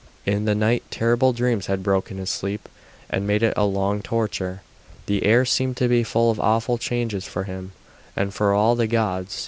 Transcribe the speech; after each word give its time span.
In 0.25 0.45
the 0.45 0.55
night 0.55 0.81
terrible 0.89 1.31
dreams 1.31 1.67
had 1.67 1.83
broken 1.83 2.17
his 2.17 2.31
sleep, 2.31 2.67
and 3.07 3.27
made 3.27 3.43
it 3.43 3.53
a 3.55 3.65
long 3.65 4.01
torture. 4.01 4.63
The 5.05 5.23
air 5.23 5.45
seemed 5.45 5.77
to 5.77 5.87
be 5.87 6.03
full 6.03 6.31
of 6.31 6.39
awful 6.39 6.79
changes 6.79 7.25
for 7.25 7.43
him 7.43 7.73
and 8.15 8.33
for 8.33 8.51
all 8.51 8.73
the 8.75 8.87
gods. 8.87 9.39